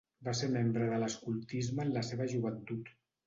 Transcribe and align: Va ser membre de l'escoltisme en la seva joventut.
Va 0.27 0.31
ser 0.37 0.47
membre 0.53 0.87
de 0.91 0.97
l'escoltisme 1.03 1.85
en 1.87 1.93
la 1.99 2.05
seva 2.09 2.29
joventut. 2.35 2.93